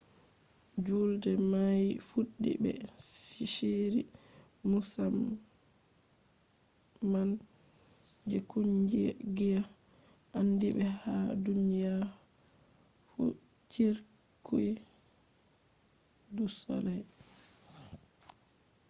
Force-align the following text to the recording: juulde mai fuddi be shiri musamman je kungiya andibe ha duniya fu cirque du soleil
juulde 0.85 1.31
mai 1.51 1.83
fuddi 2.07 2.51
be 2.63 2.71
shiri 3.53 4.01
musamman 4.69 7.29
je 8.29 8.37
kungiya 8.49 9.59
andibe 10.39 10.85
ha 11.01 11.15
duniya 11.43 11.93
fu 13.09 13.21
cirque 13.71 14.65
du 16.35 16.45
soleil 16.61 17.05